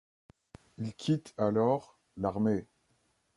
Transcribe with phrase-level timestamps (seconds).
[0.79, 2.65] Il quitte alors l'armée.